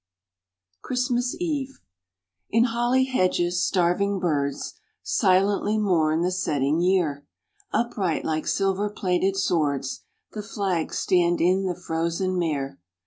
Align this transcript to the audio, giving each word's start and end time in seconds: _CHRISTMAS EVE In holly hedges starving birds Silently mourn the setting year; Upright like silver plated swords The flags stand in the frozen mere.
_CHRISTMAS 0.81 1.35
EVE 1.39 1.79
In 2.49 2.63
holly 2.63 3.03
hedges 3.03 3.63
starving 3.63 4.17
birds 4.19 4.73
Silently 5.03 5.77
mourn 5.77 6.23
the 6.23 6.31
setting 6.31 6.81
year; 6.81 7.27
Upright 7.71 8.25
like 8.25 8.47
silver 8.47 8.89
plated 8.89 9.37
swords 9.37 10.01
The 10.31 10.41
flags 10.41 10.97
stand 10.97 11.39
in 11.39 11.65
the 11.65 11.75
frozen 11.75 12.39
mere. 12.39 12.79